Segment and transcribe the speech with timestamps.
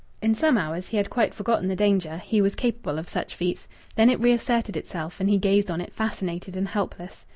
[0.19, 3.67] In some hours he had quite forgotten the danger he was capable of such feats
[3.93, 7.27] then it reasserted itself and he gazed on it fascinated and helpless.